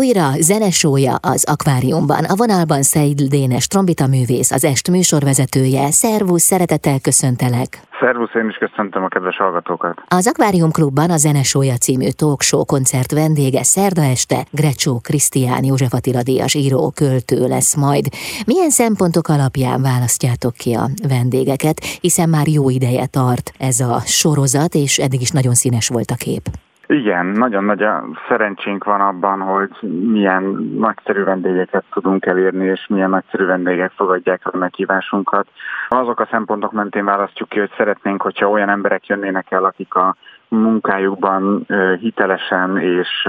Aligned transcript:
Újra 0.00 0.28
zenesója 0.40 1.14
az 1.14 1.44
akváriumban. 1.50 2.24
A 2.24 2.34
vonalban 2.36 2.82
Szeid 2.82 3.20
Dénes 3.22 3.66
trombita 3.66 4.06
művész, 4.06 4.50
az 4.50 4.64
est 4.64 4.90
műsorvezetője. 4.90 5.90
Szervusz, 5.90 6.42
szeretettel 6.42 7.00
köszöntelek. 7.00 7.68
Szervusz, 8.00 8.34
én 8.34 8.48
is 8.48 8.56
köszöntöm 8.56 9.04
a 9.04 9.08
kedves 9.08 9.36
hallgatókat. 9.36 10.02
Az 10.08 10.26
Akvárium 10.26 10.70
Klubban 10.70 11.10
a 11.10 11.16
Zenesója 11.16 11.76
című 11.76 12.08
talk 12.08 12.42
show 12.42 12.64
koncert 12.64 13.12
vendége 13.12 13.62
szerda 13.62 14.02
este 14.02 14.46
Grecsó 14.50 15.00
Krisztián 15.02 15.64
József 15.64 15.92
Attila 15.92 16.22
Díjas 16.22 16.54
író, 16.54 16.92
költő 16.94 17.46
lesz 17.46 17.74
majd. 17.74 18.06
Milyen 18.46 18.70
szempontok 18.70 19.28
alapján 19.28 19.82
választjátok 19.82 20.54
ki 20.54 20.72
a 20.74 20.88
vendégeket, 21.08 21.80
hiszen 22.00 22.28
már 22.28 22.48
jó 22.48 22.70
ideje 22.70 23.06
tart 23.06 23.52
ez 23.58 23.80
a 23.80 24.00
sorozat, 24.00 24.74
és 24.74 24.98
eddig 24.98 25.20
is 25.20 25.30
nagyon 25.30 25.54
színes 25.54 25.88
volt 25.88 26.10
a 26.10 26.14
kép. 26.14 26.42
Igen, 26.86 27.26
nagyon 27.26 27.64
nagy 27.64 27.82
a 27.82 28.04
szerencsénk 28.28 28.84
van 28.84 29.00
abban, 29.00 29.40
hogy 29.40 29.90
milyen 30.00 30.42
nagyszerű 30.78 31.22
vendégeket 31.22 31.84
tudunk 31.90 32.26
elérni, 32.26 32.64
és 32.64 32.86
milyen 32.88 33.10
nagyszerű 33.10 33.44
vendégek 33.44 33.90
fogadják 33.90 34.46
a 34.46 34.56
meghívásunkat. 34.56 35.46
Azok 35.88 36.20
a 36.20 36.28
szempontok 36.30 36.72
mentén 36.72 37.04
választjuk 37.04 37.48
ki, 37.48 37.58
hogy 37.58 37.72
szeretnénk, 37.76 38.22
hogyha 38.22 38.50
olyan 38.50 38.68
emberek 38.68 39.06
jönnének 39.06 39.50
el, 39.50 39.64
akik 39.64 39.94
a 39.94 40.16
munkájukban 40.48 41.66
hitelesen 42.00 42.78
és 42.78 43.28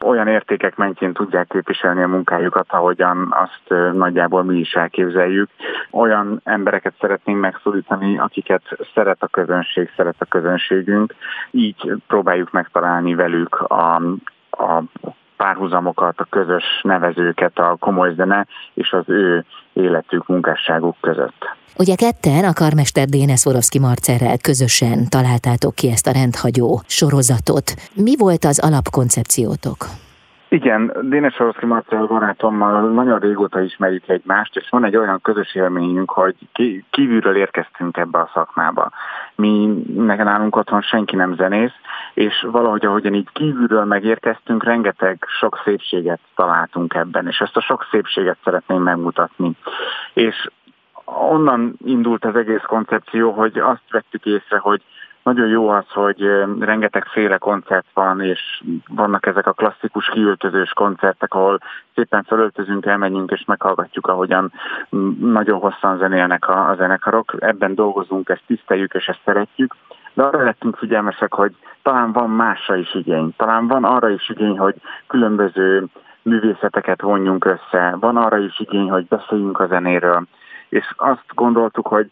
olyan 0.00 0.28
értékek 0.28 0.76
mentén 0.76 1.12
tudják 1.12 1.46
képviselni 1.46 2.02
a 2.02 2.08
munkájukat, 2.08 2.66
ahogyan 2.68 3.34
azt 3.36 3.92
nagyjából 3.92 4.42
mi 4.42 4.58
is 4.58 4.72
elképzeljük. 4.72 5.48
Olyan 5.90 6.40
embereket 6.44 6.94
szeretnénk 7.00 7.40
megszólítani, 7.40 8.18
akiket 8.18 8.62
szeret 8.94 9.22
a 9.22 9.26
közönség, 9.26 9.90
szeret 9.96 10.16
a 10.18 10.24
közönségünk. 10.24 11.14
Így 11.50 11.92
próbáljuk 12.06 12.50
megtalálni 12.50 13.14
velük 13.14 13.54
a, 13.54 13.94
a 14.50 14.82
párhuzamokat, 15.36 16.18
a 16.18 16.26
közös 16.30 16.64
nevezőket 16.82 17.58
a 17.58 17.76
komoly 17.80 18.14
zene 18.14 18.46
és 18.74 18.92
az 18.92 19.04
ő 19.06 19.44
életük, 19.72 20.26
munkásságuk 20.26 20.96
között. 21.00 21.56
Ugye 21.78 21.94
ketten 21.94 22.44
a 22.44 22.52
karmester 22.52 23.06
Dénes 23.06 23.44
Vorovszki 23.44 23.78
Marcerrel 23.78 24.38
közösen 24.38 25.08
találtátok 25.08 25.74
ki 25.74 25.90
ezt 25.90 26.06
a 26.06 26.12
rendhagyó 26.12 26.82
sorozatot. 26.86 27.74
Mi 27.94 28.16
volt 28.16 28.44
az 28.44 28.58
alapkoncepciótok? 28.58 30.03
Igen, 30.48 30.92
Dénes 31.02 31.34
Soroszki 31.34 31.66
Marcel 31.66 32.06
barátommal 32.06 32.90
nagyon 32.90 33.18
régóta 33.18 33.60
ismerjük 33.60 34.08
egymást, 34.08 34.56
és 34.56 34.68
van 34.70 34.84
egy 34.84 34.96
olyan 34.96 35.20
közös 35.20 35.54
élményünk, 35.54 36.10
hogy 36.10 36.34
kívülről 36.90 37.36
érkeztünk 37.36 37.96
ebbe 37.96 38.18
a 38.18 38.30
szakmába. 38.34 38.90
Mi 39.34 39.84
nálunk 39.96 40.56
otthon 40.56 40.80
senki 40.80 41.16
nem 41.16 41.34
zenész, 41.34 41.72
és 42.14 42.46
valahogy 42.50 42.84
ahogyan 42.84 43.14
így 43.14 43.28
kívülről 43.32 43.84
megérkeztünk, 43.84 44.64
rengeteg 44.64 45.26
sok 45.38 45.60
szépséget 45.64 46.20
találtunk 46.34 46.94
ebben, 46.94 47.26
és 47.26 47.38
ezt 47.38 47.56
a 47.56 47.60
sok 47.60 47.86
szépséget 47.90 48.38
szeretném 48.44 48.82
megmutatni. 48.82 49.50
És 50.12 50.48
onnan 51.04 51.74
indult 51.84 52.24
az 52.24 52.36
egész 52.36 52.62
koncepció, 52.66 53.30
hogy 53.30 53.58
azt 53.58 53.90
vettük 53.90 54.24
észre, 54.24 54.58
hogy 54.58 54.82
nagyon 55.24 55.48
jó 55.48 55.68
az, 55.68 55.84
hogy 55.88 56.20
rengeteg 56.58 57.04
féle 57.04 57.38
koncert 57.38 57.86
van, 57.94 58.20
és 58.20 58.62
vannak 58.88 59.26
ezek 59.26 59.46
a 59.46 59.52
klasszikus 59.52 60.06
kiöltözős 60.06 60.70
koncertek, 60.70 61.34
ahol 61.34 61.58
szépen 61.94 62.22
felöltözünk, 62.22 62.86
elmegyünk 62.86 63.30
és 63.30 63.44
meghallgatjuk, 63.46 64.06
ahogyan 64.06 64.52
nagyon 65.20 65.58
hosszan 65.58 65.98
zenélnek 65.98 66.48
a, 66.48 66.68
a 66.68 66.74
zenekarok. 66.74 67.34
Ebben 67.38 67.74
dolgozunk, 67.74 68.28
ezt 68.28 68.42
tiszteljük 68.46 68.94
és 68.94 69.06
ezt 69.06 69.20
szeretjük. 69.24 69.74
De 70.12 70.22
arra 70.22 70.44
lettünk 70.44 70.76
figyelmesek, 70.76 71.34
hogy 71.34 71.54
talán 71.82 72.12
van 72.12 72.30
másra 72.30 72.76
is 72.76 72.94
igény. 72.94 73.34
Talán 73.36 73.66
van 73.66 73.84
arra 73.84 74.08
is 74.08 74.28
igény, 74.28 74.58
hogy 74.58 74.74
különböző 75.06 75.86
művészeteket 76.22 77.02
vonjunk 77.02 77.44
össze. 77.44 77.96
Van 78.00 78.16
arra 78.16 78.38
is 78.38 78.60
igény, 78.60 78.90
hogy 78.90 79.06
beszéljünk 79.06 79.60
a 79.60 79.66
zenéről. 79.66 80.26
És 80.68 80.92
azt 80.96 81.24
gondoltuk, 81.34 81.86
hogy 81.86 82.10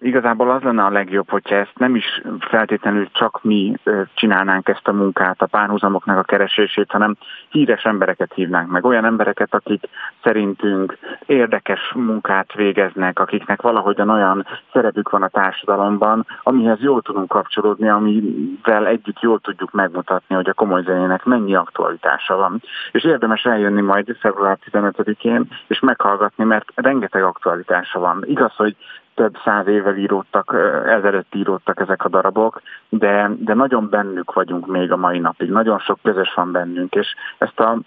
Igazából 0.00 0.50
az 0.50 0.62
lenne 0.62 0.84
a 0.84 0.90
legjobb, 0.90 1.30
hogyha 1.30 1.54
ezt 1.54 1.78
nem 1.78 1.94
is 1.94 2.22
feltétlenül 2.38 3.08
csak 3.12 3.42
mi 3.42 3.74
csinálnánk 4.14 4.68
ezt 4.68 4.88
a 4.88 4.92
munkát, 4.92 5.42
a 5.42 5.46
párhuzamoknak 5.46 6.18
a 6.18 6.22
keresését, 6.22 6.90
hanem 6.90 7.16
híres 7.48 7.82
embereket 7.82 8.32
hívnánk 8.34 8.70
meg, 8.70 8.84
olyan 8.84 9.04
embereket, 9.04 9.54
akik 9.54 9.88
szerintünk 10.22 10.98
érdekes 11.26 11.92
munkát 11.94 12.54
végeznek, 12.54 13.18
akiknek 13.18 13.62
valahogyan 13.62 14.10
olyan 14.10 14.46
szerepük 14.72 15.10
van 15.10 15.22
a 15.22 15.28
társadalomban, 15.28 16.26
amihez 16.42 16.80
jól 16.80 17.02
tudunk 17.02 17.28
kapcsolódni, 17.28 17.88
amivel 17.88 18.86
együtt 18.86 19.20
jól 19.20 19.40
tudjuk 19.40 19.70
megmutatni, 19.70 20.34
hogy 20.34 20.48
a 20.48 20.54
komoly 20.54 20.82
zenének 20.82 21.24
mennyi 21.24 21.54
aktualitása 21.54 22.36
van. 22.36 22.62
És 22.92 23.04
érdemes 23.04 23.44
eljönni 23.44 23.80
majd 23.80 24.16
február 24.20 24.58
15-én, 24.70 25.48
és 25.66 25.80
meghallgatni, 25.80 26.44
mert 26.44 26.66
rengeteg 26.74 27.22
aktualitása 27.22 27.98
van. 27.98 28.24
Igaz, 28.26 28.54
hogy 28.54 28.76
több 29.18 29.36
száz 29.44 29.66
évvel 29.66 29.96
íródtak, 29.96 30.56
ezelőtt 30.86 31.34
íródtak 31.34 31.80
ezek 31.80 32.04
a 32.04 32.08
darabok, 32.08 32.62
de, 32.88 33.30
de 33.38 33.54
nagyon 33.54 33.88
bennük 33.88 34.32
vagyunk 34.32 34.66
még 34.66 34.92
a 34.92 34.96
mai 34.96 35.18
napig. 35.18 35.50
Nagyon 35.50 35.78
sok 35.78 35.98
közös 36.02 36.34
van 36.34 36.52
bennünk, 36.52 36.94
és 36.94 37.14
ezt 37.38 37.60
a 37.60 37.78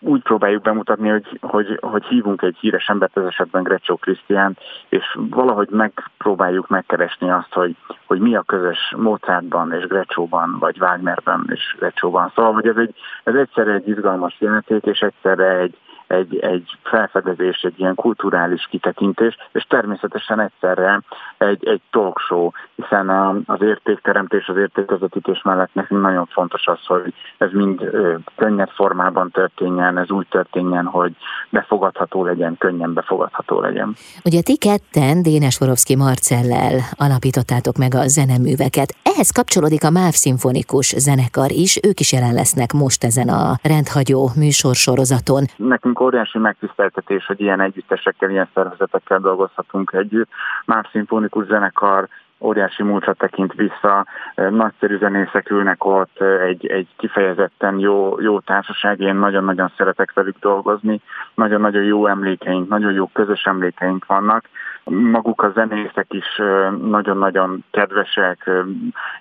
úgy 0.00 0.22
próbáljuk 0.22 0.62
bemutatni, 0.62 1.08
hogy, 1.08 1.38
hogy, 1.40 1.78
hogy 1.80 2.04
hívunk 2.04 2.42
egy 2.42 2.56
híres 2.60 2.88
embert, 2.88 3.16
ez 3.16 3.24
esetben 3.24 3.62
Grecsó 3.62 3.96
Krisztián, 3.96 4.56
és 4.88 5.18
valahogy 5.30 5.68
megpróbáljuk 5.70 6.68
megkeresni 6.68 7.30
azt, 7.30 7.52
hogy, 7.52 7.76
hogy 8.06 8.20
mi 8.20 8.34
a 8.34 8.42
közös 8.42 8.94
Mozartban 8.96 9.72
és 9.72 9.86
Grecsóban, 9.86 10.56
vagy 10.58 10.80
Wagnerben 10.80 11.44
és 11.52 11.76
Grecsóban. 11.78 12.32
Szóval, 12.34 12.52
hogy 12.52 12.66
ez, 12.66 12.76
egy, 12.76 12.94
ez 13.24 13.34
egyszerre 13.34 13.72
egy 13.72 13.88
izgalmas 13.88 14.36
játék, 14.40 14.84
és 14.84 15.00
egyszerre 15.00 15.58
egy, 15.58 15.76
egy, 16.08 16.38
egy 16.38 16.76
felfedezés, 16.82 17.62
egy 17.62 17.80
ilyen 17.80 17.94
kulturális 17.94 18.66
kitekintés, 18.70 19.36
és 19.52 19.64
természetesen 19.68 20.40
egyszerre 20.40 21.00
egy, 21.38 21.68
egy 21.68 21.80
talk 21.90 22.18
show, 22.18 22.50
hiszen 22.76 23.08
az 23.46 23.62
értékteremtés, 23.62 24.46
az 24.48 24.56
értékvezetítés 24.56 25.42
mellett 25.42 25.70
nekünk 25.72 26.00
nagyon 26.00 26.26
fontos 26.26 26.66
az, 26.66 26.86
hogy 26.86 27.14
ez 27.38 27.52
mind 27.52 27.90
könnyed 28.36 28.70
formában 28.70 29.30
történjen, 29.30 29.98
ez 29.98 30.10
úgy 30.10 30.26
történjen, 30.28 30.84
hogy 30.84 31.16
befogadható 31.50 32.24
legyen, 32.24 32.56
könnyen 32.58 32.92
befogadható 32.92 33.60
legyen. 33.60 33.94
Ugye 34.24 34.42
ti 34.42 34.56
ketten 34.56 35.22
Dénes 35.22 35.58
Vorovszki 35.58 35.96
Marcellel 35.96 36.80
alapítottátok 36.96 37.76
meg 37.76 37.94
a 37.94 38.06
zeneműveket. 38.06 38.94
Ehhez 39.02 39.30
kapcsolódik 39.30 39.84
a 39.84 39.90
MÁV 39.90 40.12
szimfonikus 40.12 40.94
zenekar 40.96 41.50
is, 41.50 41.78
ők 41.88 42.00
is 42.00 42.12
jelen 42.12 42.34
lesznek 42.34 42.72
most 42.72 43.04
ezen 43.04 43.28
a 43.28 43.58
rendhagyó 43.62 44.30
műsorsorozaton. 44.36 45.44
Nekünk 45.56 45.97
nekünk 45.98 46.14
óriási 46.14 46.38
megtiszteltetés, 46.38 47.26
hogy 47.26 47.40
ilyen 47.40 47.60
együttesekkel, 47.60 48.30
ilyen 48.30 48.48
szervezetekkel 48.54 49.18
dolgozhatunk 49.18 49.92
együtt. 49.92 50.28
Más 50.64 50.88
szimfonikus 50.92 51.46
zenekar, 51.46 52.08
óriási 52.40 52.82
múltra 52.82 53.12
tekint 53.14 53.52
vissza, 53.54 54.06
nagyszerű 54.34 54.98
zenészek 54.98 55.50
ülnek 55.50 55.84
ott, 55.84 56.20
egy, 56.20 56.66
egy 56.66 56.88
kifejezetten 56.96 57.78
jó, 57.78 58.20
jó 58.20 58.40
társaság, 58.40 59.00
én 59.00 59.14
nagyon-nagyon 59.14 59.72
szeretek 59.76 60.12
velük 60.12 60.38
dolgozni, 60.40 61.00
nagyon-nagyon 61.34 61.82
jó 61.82 62.06
emlékeink, 62.06 62.68
nagyon 62.68 62.92
jó 62.92 63.06
közös 63.12 63.42
emlékeink 63.44 64.06
vannak. 64.06 64.44
Maguk 64.84 65.42
a 65.42 65.50
zenészek 65.50 66.06
is 66.12 66.36
nagyon-nagyon 66.82 67.64
kedvesek, 67.70 68.50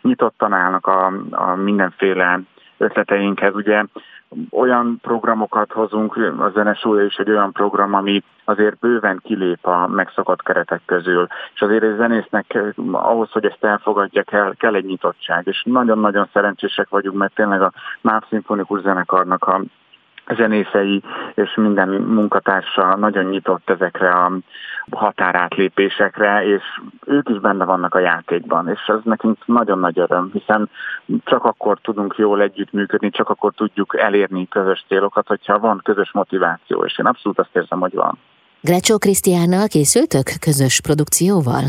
nyitottan 0.02 0.54
állnak 0.54 0.88
a, 0.88 1.06
a 1.32 1.56
mindenféle 1.56 2.40
ötleteinkhez. 2.78 3.54
Ugye 3.54 3.84
olyan 4.52 5.00
programokat 5.02 5.72
hozunk, 5.72 6.16
a 6.18 6.50
zenesúlya 6.54 7.04
is 7.04 7.16
egy 7.16 7.30
olyan 7.30 7.52
program, 7.52 7.94
ami 7.94 8.24
azért 8.46 8.80
bőven 8.80 9.20
kilép 9.24 9.66
a 9.66 9.88
megszokott 9.88 10.44
keretek 10.44 10.82
közül, 10.86 11.28
és 11.54 11.62
azért 11.62 11.84
egy 11.84 11.96
zenésznek 11.96 12.58
ahhoz, 12.92 13.32
hogy 13.32 13.46
ezt 13.46 13.64
elfogadja, 13.64 14.24
kell, 14.24 14.54
kell 14.58 14.76
egy 14.76 14.86
nyitottság, 14.86 15.48
és 15.48 15.64
nagyon-nagyon 15.66 16.30
szerencsések 16.34 16.90
vagyunk, 16.90 17.18
mert 17.18 17.36
tényleg 17.36 17.62
a 17.62 17.72
MÁV 18.02 18.24
Szimfonikus 18.30 18.82
Zenekarnak 18.82 19.44
a 19.44 19.62
zenészei 20.36 21.04
és 21.34 21.56
minden 21.56 21.90
munkatársa 21.90 22.96
nagyon 22.96 23.26
nyitott 23.26 23.70
ezekre 23.70 24.10
a 24.10 24.32
határátlépésekre, 24.92 26.46
és 26.46 26.64
ők 27.06 27.30
is 27.30 27.40
benne 27.40 27.66
vannak 27.66 27.96
a 27.96 28.00
játékban, 28.00 28.70
és 28.70 28.80
ez 28.88 29.00
nekünk 29.04 29.38
nagyon 29.46 29.80
nagy 29.80 30.00
öröm, 30.00 30.30
hiszen 30.34 30.70
csak 31.24 31.44
akkor 31.44 31.80
tudunk 31.82 32.16
jól 32.18 32.42
együttműködni, 32.42 33.10
csak 33.10 33.30
akkor 33.30 33.54
tudjuk 33.54 33.96
elérni 34.00 34.48
közös 34.48 34.86
célokat, 34.88 35.28
hogyha 35.28 35.60
van 35.60 35.82
közös 35.84 36.12
motiváció, 36.14 36.84
és 36.84 37.00
én 37.00 37.06
abszolút 37.06 37.40
azt 37.40 37.56
érzem, 37.56 37.80
hogy 37.80 37.94
van. 37.94 38.18
Grecsó 38.62 38.98
Krisztiánnal 38.98 39.68
készültök 39.68 40.26
közös 40.40 40.82
produkcióval? 40.82 41.64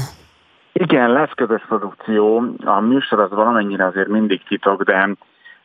Igen, 0.73 1.13
lesz 1.13 1.33
közös 1.35 1.63
produkció. 1.69 2.45
A 2.65 2.81
műsor 2.81 3.21
az 3.21 3.31
valamennyire 3.31 3.85
azért 3.85 4.09
mindig 4.09 4.43
titok, 4.49 4.83
de, 4.83 5.17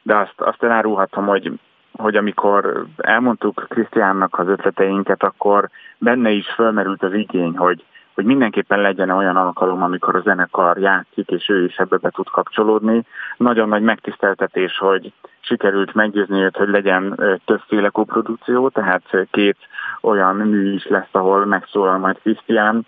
de 0.02 0.16
azt, 0.16 0.34
azt 0.38 0.64
elárulhatom, 0.64 1.26
hogy 1.26 1.52
hogy 1.98 2.16
amikor 2.16 2.86
elmondtuk 2.98 3.66
Krisztiánnak 3.70 4.40
az 4.40 4.48
ötleteinket, 4.48 5.24
akkor 5.24 5.70
benne 5.98 6.30
is 6.30 6.48
fölmerült 6.56 7.04
az 7.04 7.14
igény, 7.14 7.58
hogy, 7.58 7.84
hogy 8.14 8.26
mindenképpen 8.26 8.82
legyen 8.82 9.10
olyan 9.10 9.36
alkalom, 9.36 9.84
amikor 9.84 10.16
a 10.16 10.22
zenekar 10.22 10.78
játszik, 10.78 11.30
és 11.30 11.50
ő 11.50 11.64
is 11.64 11.78
ebbe 11.78 11.98
be 11.98 12.10
tud 12.10 12.30
kapcsolódni. 12.30 13.06
Nagyon 13.38 13.70
nagy 13.70 13.82
megtiszteltetés, 13.82 14.78
hogy 14.78 15.14
sikerült 15.40 15.94
meggyőzni 15.94 16.42
őt, 16.42 16.58
hogy 16.58 16.70
legyen 16.70 17.20
többféle 17.46 17.90
koprodukció, 17.90 18.70
tehát 18.70 19.04
két 19.32 19.58
olyan 20.02 20.36
mű 20.36 20.74
is 20.74 20.88
lesz, 20.88 21.10
ahol 21.12 21.46
megszólal 21.46 21.98
majd 21.98 22.20
Krisztián. 22.22 22.86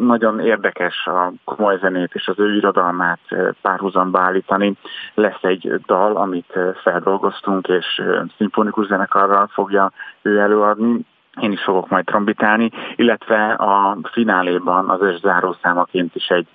Nagyon 0.00 0.40
érdekes 0.40 1.06
a 1.06 1.32
komoly 1.44 1.78
zenét 1.78 2.14
és 2.14 2.28
az 2.28 2.38
ő 2.38 2.54
irodalmát 2.54 3.20
párhuzamba 3.62 4.20
állítani. 4.20 4.76
Lesz 5.14 5.42
egy 5.42 5.80
dal, 5.86 6.16
amit 6.16 6.58
feldolgoztunk, 6.82 7.68
és 7.68 8.02
szimfonikus 8.36 8.86
zenekarral 8.86 9.46
fogja 9.46 9.92
ő 10.22 10.38
előadni, 10.38 11.06
én 11.40 11.52
is 11.52 11.62
fogok 11.62 11.88
majd 11.88 12.04
trombitálni, 12.04 12.70
illetve 12.96 13.52
a 13.52 13.98
fináléban 14.12 14.88
az 14.88 15.00
ős 15.02 15.20
zárószámaként 15.20 16.14
is 16.14 16.28
egy 16.28 16.46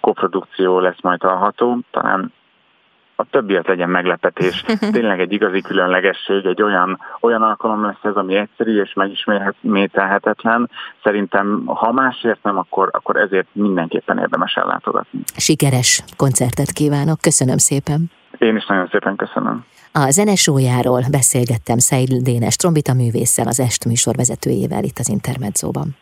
koprodukció 0.00 0.80
lesz 0.80 1.00
majd 1.02 1.22
hallható, 1.22 1.78
talán 1.90 2.32
a 3.20 3.24
többiet 3.30 3.66
legyen 3.66 3.90
meglepetés. 3.90 4.64
Tényleg 4.92 5.20
egy 5.20 5.32
igazi 5.32 5.60
különlegesség, 5.60 6.46
egy 6.46 6.62
olyan, 6.62 7.00
olyan 7.20 7.42
alkalom 7.42 7.84
lesz 7.84 8.02
ez, 8.02 8.14
ami 8.14 8.34
egyszerű 8.34 8.80
és 8.80 8.92
megismételhetetlen. 8.94 10.70
Szerintem, 11.02 11.62
ha 11.66 11.92
másért 11.92 12.42
nem, 12.42 12.58
akkor, 12.58 12.88
akkor 12.92 13.16
ezért 13.16 13.46
mindenképpen 13.52 14.18
érdemes 14.18 14.54
ellátogatni. 14.54 15.20
Sikeres 15.36 16.02
koncertet 16.16 16.72
kívánok, 16.72 17.20
köszönöm 17.20 17.56
szépen. 17.56 18.10
Én 18.38 18.56
is 18.56 18.66
nagyon 18.66 18.88
szépen 18.90 19.16
köszönöm. 19.16 19.64
A 20.06 20.10
zenesójáról 20.10 21.04
beszélgettem 21.10 21.78
Szeid 21.78 22.12
Dénes 22.12 22.56
trombita 22.56 22.92
művésszel, 22.92 23.46
az 23.46 23.60
Est 23.60 23.84
műsorvezetőjével 23.84 24.84
itt 24.84 24.98
az 24.98 25.08
Intermedzóban. 25.08 25.96